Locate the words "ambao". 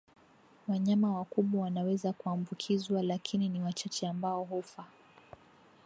4.07-4.43